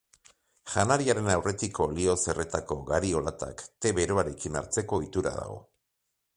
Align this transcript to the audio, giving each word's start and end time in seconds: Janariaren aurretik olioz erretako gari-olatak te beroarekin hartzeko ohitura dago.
Janariaren 0.75 1.29
aurretik 1.33 1.81
olioz 1.85 2.15
erretako 2.33 2.79
gari-olatak 2.89 3.63
te 3.85 3.95
beroarekin 4.01 4.61
hartzeko 4.63 5.03
ohitura 5.03 5.39
dago. 5.41 5.65